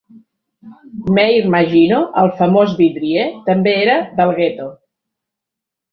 Meir 1.17 1.43
Magino, 1.57 1.99
el 2.23 2.33
famós 2.41 2.73
vidrier, 2.81 3.27
també 3.51 3.77
era 3.85 3.99
del 4.21 4.37
gueto. 4.41 4.71